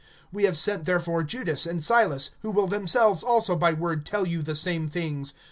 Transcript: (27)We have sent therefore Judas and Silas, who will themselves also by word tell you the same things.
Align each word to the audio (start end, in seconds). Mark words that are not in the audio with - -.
(27)We 0.33 0.45
have 0.45 0.57
sent 0.57 0.85
therefore 0.85 1.21
Judas 1.21 1.67
and 1.67 1.83
Silas, 1.83 2.31
who 2.41 2.49
will 2.49 2.65
themselves 2.65 3.21
also 3.21 3.55
by 3.55 3.71
word 3.71 4.03
tell 4.03 4.25
you 4.27 4.41
the 4.41 4.55
same 4.55 4.89
things. 4.89 5.35